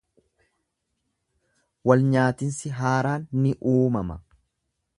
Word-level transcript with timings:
Wal 1.91 2.01
nyaatinsi 2.15 2.73
haaraan 2.79 3.29
ni 3.43 3.53
uumama. 3.75 4.19